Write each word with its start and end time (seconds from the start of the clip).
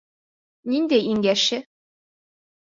Ниндәй 0.71 1.05
иң 1.11 1.23
йәше? 1.29 1.63